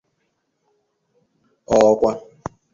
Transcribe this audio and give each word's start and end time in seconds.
ọọkwa 1.77 2.11